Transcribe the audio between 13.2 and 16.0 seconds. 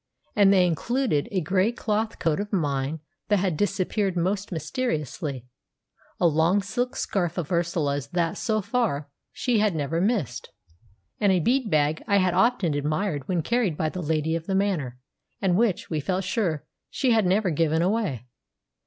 when carried by the lady of the manor, and which, we